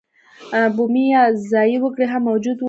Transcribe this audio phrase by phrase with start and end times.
[0.75, 2.59] بومي یا ځايي وګړي هم موجود وو.